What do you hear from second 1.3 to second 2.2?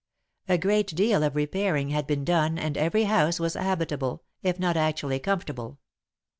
repairing had